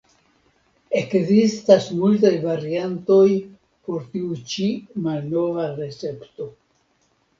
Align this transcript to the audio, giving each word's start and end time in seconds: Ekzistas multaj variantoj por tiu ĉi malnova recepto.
Ekzistas 1.01 1.89
multaj 1.99 2.31
variantoj 2.47 3.27
por 3.91 4.03
tiu 4.15 4.41
ĉi 4.55 4.69
malnova 5.09 5.69
recepto. 5.81 6.53